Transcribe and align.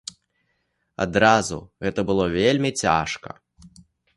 Адразу 1.05 1.59
гэта 1.87 1.99
было 2.09 2.25
вельмі 2.37 2.71
цяжка. 2.87 3.29